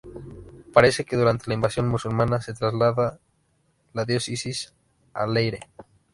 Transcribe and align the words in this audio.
Parece 0.73 1.05
que 1.05 1.15
durante 1.15 1.45
la 1.47 1.53
invasión 1.53 1.87
musulmana 1.87 2.41
se 2.41 2.55
traslada 2.55 3.19
la 3.93 4.03
diócesis 4.03 4.73
a 5.13 5.27
Leyre. 5.27 5.59